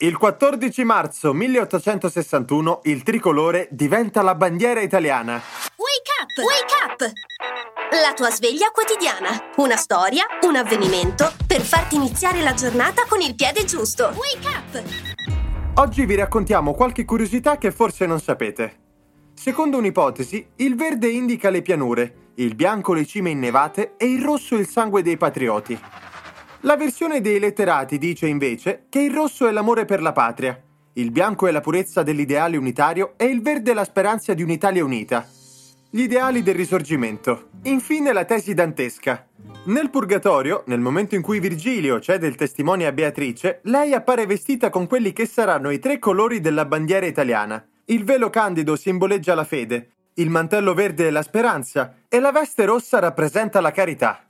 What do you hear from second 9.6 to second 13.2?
storia, un avvenimento per farti iniziare la giornata